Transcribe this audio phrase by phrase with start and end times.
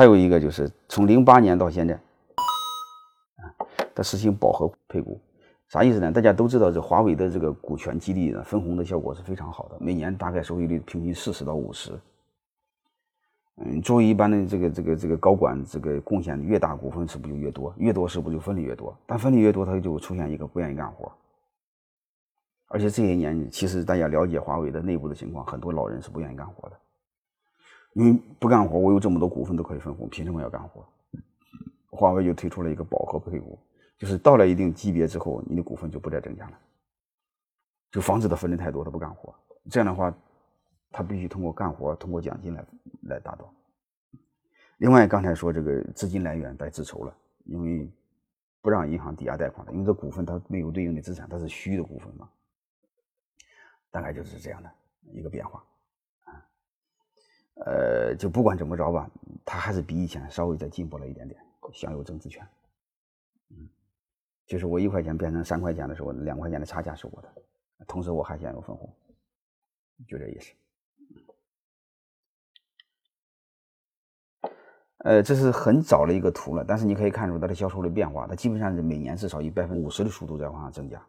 [0.00, 3.52] 还有一个就是从零八年到现在，啊，
[3.94, 5.20] 它实行饱和配股，
[5.68, 6.10] 啥意思呢？
[6.10, 11.92] 大家都知道，这华为的这个股权激励呢，分红的效果是非常好的，每年大概收益率平均四十到五十。
[13.56, 17.74] 嗯，作为一般的这个这个这个高管，这个贡献越大，股份是不是就越多？
[17.76, 18.96] 越多是不是就分利越多？
[19.04, 21.12] 但分利越多，他就出现一个不愿意干活。
[22.68, 26.76] 而且这些年，其实大家了解华为的内部的情况，很多老人是不愿意干活的，
[27.94, 30.86] 因为不干活，我有这么多股份都可以分红，凭什么要干活？
[31.90, 33.58] 华为就推出了一个饱和配股，
[33.98, 36.58] 就是到了一定级别之后，你的股份就不再增加了，
[37.90, 39.34] 就防止他分的太多，他不干活。
[39.68, 40.14] 这样的话，
[40.90, 42.64] 他必须通过干活，通过奖金来
[43.02, 43.52] 来达到。
[44.78, 47.14] 另外，刚才说这个资金来源白自筹了，
[47.44, 47.92] 因为
[48.62, 52.28] 不让银行抵押贷款了，因为这股份它没有对应的资产，它是虚的股份嘛。
[53.90, 54.70] 大概就是这样的
[55.12, 55.62] 一个变化，
[57.66, 59.10] 呃，就不管怎么着吧，
[59.44, 61.38] 他还是比以前稍微再进步了一点点，
[61.72, 62.46] 享有增值权，
[63.50, 63.68] 嗯，
[64.46, 67.28] 就是我一块钱变成三块钱的时候，两块钱的差价是我的，
[67.86, 68.90] 同时我还享有分红，
[70.08, 70.52] 就这意思。
[75.04, 81.02] 呃，这是很早的一个图了，但是你可以看出它的销售的变化，它基本上是每年至少以百分之五十的速度在往上增加，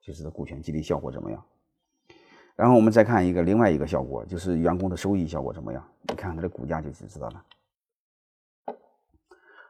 [0.00, 1.44] 就是股权激励效果怎么样？
[2.56, 5.84] 然后我们再看一个另外一个效果，就是员工的收益效果怎么样？
[6.02, 7.44] 你看它的股价就就知道了。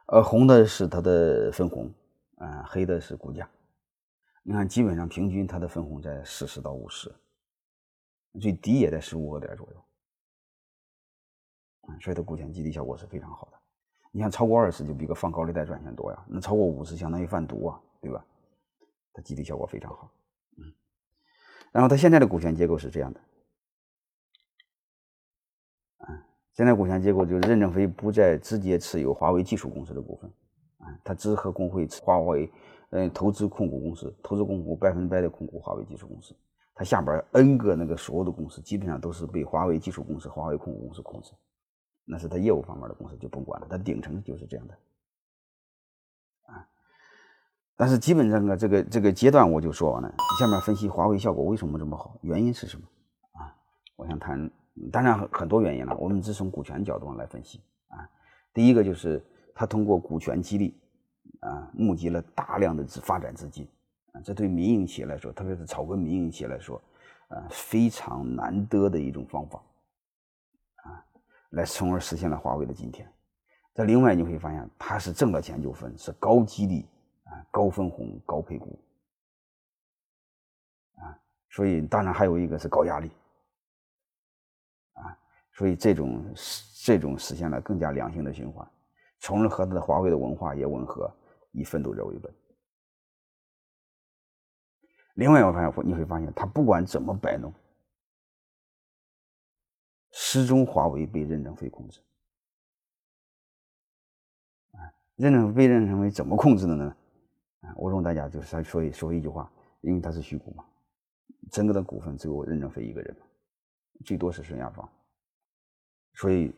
[0.07, 1.91] 呃，红的是它的分红，
[2.37, 3.49] 啊，黑的是股价。
[4.43, 7.11] 你看，基本上平均它的分红在四十到五十，
[8.39, 9.83] 最低也在十五个点左右。
[12.01, 13.57] 所以它股权激励效果是非常好的。
[14.11, 16.25] 你看，超过二十就比个放高利贷赚钱多呀。
[16.27, 18.23] 那超过五十相当于贩毒啊，对吧？
[19.11, 20.11] 它激励效果非常好。
[21.75, 23.19] 然后它现在的股权结构是这样的，
[25.97, 26.07] 啊，
[26.53, 30.31] 现在股权结构就是任正非不再直接持有华为技术公司的股份，
[30.77, 32.49] 啊，他只和工会华为，
[32.91, 36.33] 嗯，投资控股公司，投资控股百分之百的控股华为技术公司，
[36.73, 41.33] 他下边 N 个那个所有的公司基本上都是被华为技术公司、华为控股公司控制，
[42.05, 44.79] 那是他业务方面的公司就甭管了，他顶层就是这样的。
[47.77, 50.09] 但是基本上啊，这个这个阶段我就说完了。
[50.39, 52.85] 下面分析华为效果为什么这么好，原因是什么
[53.33, 53.53] 啊？
[53.97, 54.49] 我想谈，
[54.91, 55.93] 当然很很多原因了。
[55.97, 57.59] 我们只从股权角度上来分析
[57.89, 58.07] 啊。
[58.53, 59.21] 第一个就是
[59.53, 60.79] 他通过股权激励
[61.41, 63.67] 啊，募集了大量的资发展资金
[64.13, 66.81] 啊，这对民营企业来说，特别是草根民营企业来说，
[67.27, 69.61] 啊，非常难得的一种方法
[70.83, 71.03] 啊，
[71.49, 73.05] 来从而实现了华为的今天。
[73.73, 76.85] 这另外你会发现，他是挣了钱就分，是高激励。
[77.55, 78.77] 高分红、高配股，
[80.95, 81.17] 啊，
[81.49, 83.09] 所以当然还有一个是高压力，
[84.91, 85.17] 啊，
[85.53, 86.35] 所以这种
[86.83, 88.69] 这种实现了更加良性的循环，
[89.19, 91.09] 从而和它的华为的文化也吻合，
[91.53, 92.29] 以奋斗者为本。
[95.13, 97.53] 另外，我发现你会发现，他不管怎么摆弄，
[100.11, 102.01] 始终华为被任正非控制。
[104.73, 106.93] 啊，任正非任正非怎么控制的呢？
[107.75, 110.65] 我容大家就是说说一说一句话，因为他是虚股嘛，
[111.51, 113.15] 整个的股份只有任正非一个人，
[114.03, 114.87] 最多是孙亚芳，
[116.13, 116.53] 所以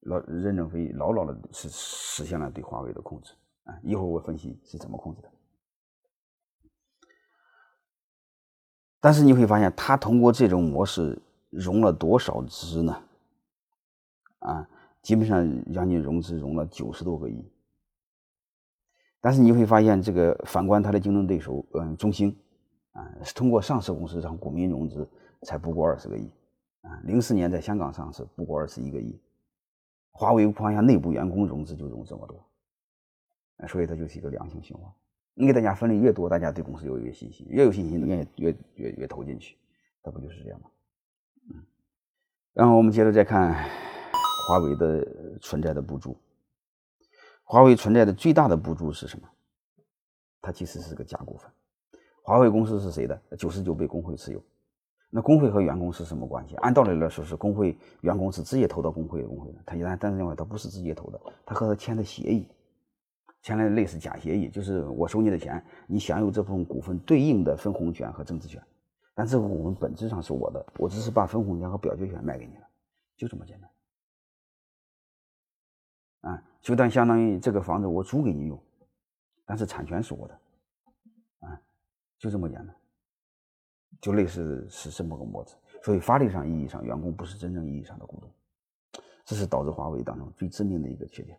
[0.00, 3.32] 老任正非牢牢的是实现了对华为的控制
[3.64, 3.78] 啊。
[3.82, 5.30] 一会儿我分析是怎么控制的。
[9.00, 11.18] 但是你会发现，他通过这种模式
[11.48, 13.02] 融了多少资呢？
[14.40, 14.68] 啊，
[15.02, 17.50] 基本上将近融资融了九十多个亿。
[19.20, 22.34] 但是你会发现，这个反观它的竞争对手，嗯，中兴，
[22.92, 25.06] 啊，是通过上市公司让股民融资，
[25.42, 26.30] 才不过二十个亿，
[26.80, 29.20] 啊，零四年在香港上市不过二十一个亿，
[30.10, 34.90] 华为光下内部员工融资就融这么多，所以它就是一个良性循环。
[35.34, 39.56] 你给大家分的越多，大家对公司就越有信心，越有信心，愿意越越越投进去，
[40.02, 40.66] 它不就是这样吗？
[41.50, 41.62] 嗯，
[42.54, 43.52] 然后我们接着再看
[44.48, 46.16] 华为的存在的不足。
[47.50, 49.28] 华为存在的最大的不足是什么？
[50.40, 51.50] 它其实是个假股份。
[52.22, 53.20] 华为公司是谁的？
[53.36, 54.40] 九十九被工会持有。
[55.10, 56.54] 那工会和员工是什么关系？
[56.58, 59.58] 按道理来说是工会员工是直接投到工会的工会的。
[59.66, 62.46] 他一旦但是另外他不是直接投的，他和他签的协议，
[63.42, 68.62] 签了类似假协议，就是我收你的钱，你享有这部分股份对应的分红权和增值权。
[69.12, 72.64] 但这部分股份本质上是我的，我只是把分红权和表决权卖给你了，
[73.16, 73.68] 就这么简单。
[76.20, 78.62] 啊，就当相当于这个房子我租给你用，
[79.44, 80.40] 但是产权是我的，
[81.40, 81.60] 啊，
[82.18, 82.76] 就这么简单，
[84.00, 85.56] 就类似是这么个模子。
[85.82, 88.30] 所以法律上意义上，员工不是真正意义上的股东。
[89.24, 91.38] 这是导致华为当中最致命的一个缺点。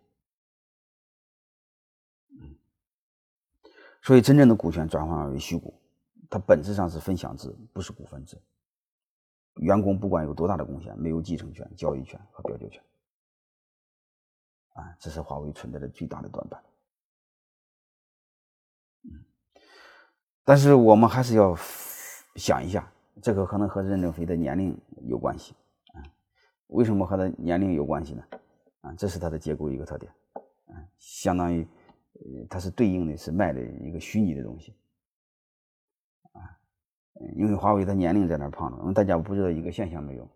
[4.01, 5.73] 所以真正的股权转换为虚股，
[6.29, 8.35] 它本质上是分享制，不是股份制。
[9.55, 12.81] 员工不管有多大的贡献，没有继承权、交易权和表决权。
[14.73, 16.61] 啊，这是华为存在的最大的短板。
[20.43, 21.55] 但是我们还是要
[22.35, 22.91] 想一下，
[23.21, 25.53] 这个可能和任正非的年龄有关系。
[25.93, 26.01] 啊，
[26.67, 28.23] 为什么和他年龄有关系呢？
[28.81, 30.11] 啊，这是他的结构一个特点。
[30.33, 31.67] 啊，相当于，
[32.13, 34.75] 呃，它是对应的是卖的一个虚拟的东西。
[36.31, 36.41] 啊，
[37.35, 40.27] 因为华为他年龄在那胖着，大家不知道一个现象没有？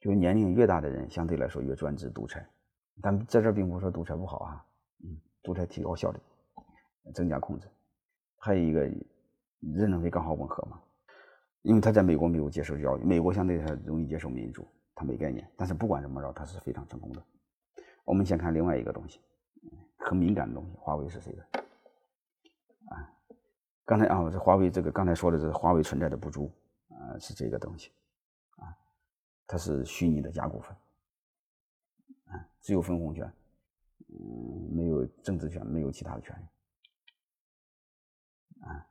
[0.00, 2.46] 就是年龄越大的人，相对来说越专制独裁。
[3.02, 4.66] 但在这并不是说独裁不好啊，
[5.04, 6.18] 嗯，独裁提高效率，
[7.12, 7.68] 增加控制。
[8.38, 8.80] 还有一个，
[9.60, 10.80] 任正非刚好吻合嘛，
[11.62, 15.50] 因为他在美国没有接受教育，美国相对他容易接受民主，他没概念。
[15.56, 17.22] 但是不管怎么着，他是非常成功的。
[18.04, 19.20] 我们先看另外一个东西，
[19.96, 21.42] 很敏感的东西，华为是谁的？
[22.90, 23.10] 啊，
[23.86, 26.52] 刚才啊，这华为这个刚才说的是华为存在的不足，
[26.90, 27.90] 啊，是这个东西，
[28.56, 28.76] 啊，
[29.46, 30.76] 它是虚拟的假股份。
[32.26, 33.32] 啊只有分红权，
[34.08, 36.46] 嗯，没有政治权，没有其他的权利，
[38.64, 38.86] 啊，